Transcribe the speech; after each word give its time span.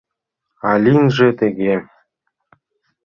А 0.69 0.69
лийынже 0.83 1.27
тыге. 1.39 1.75